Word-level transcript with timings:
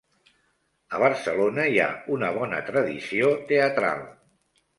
A 0.95 1.01
Barcelona 1.03 1.65
hi 1.73 1.77
ha 1.83 1.89
una 2.15 2.31
bona 2.39 2.63
tradició 2.71 3.31
teatral. 3.53 4.05